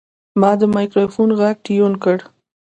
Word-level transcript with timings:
ما 0.41 0.51
د 0.59 0.61
مایکروفون 0.75 1.29
غږ 1.39 1.55
ټیون 1.65 1.93
کړ. 2.03 2.17